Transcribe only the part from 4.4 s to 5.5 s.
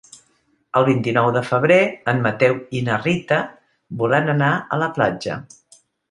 a la platja.